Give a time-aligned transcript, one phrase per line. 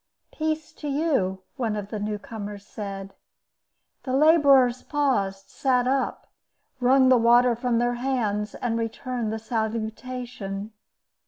[0.33, 3.13] "Peace to you," one of the new comers said.
[4.01, 6.25] The laborers paused, sat up,
[6.79, 10.71] wrung the water from their hands, and returned the salutation.